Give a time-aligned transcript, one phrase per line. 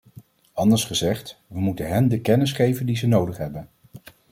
[0.53, 3.69] Anders gezegd, we moeten hen de kennis geven die ze nodig hebben.